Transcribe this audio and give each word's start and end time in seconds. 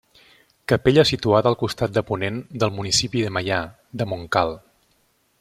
Capella 0.71 1.03
situada 1.09 1.51
al 1.53 1.57
costat 1.63 1.93
de 1.99 2.03
ponent 2.07 2.41
del 2.65 2.75
municipi 2.79 3.23
de 3.27 3.35
Maià 3.37 3.61
de 4.03 4.09
Montcal. 4.15 4.57